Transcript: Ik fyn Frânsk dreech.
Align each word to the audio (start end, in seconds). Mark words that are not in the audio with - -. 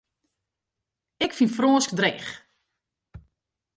Ik 1.25 1.31
fyn 1.37 1.53
Frânsk 1.55 1.91
dreech. 1.99 2.29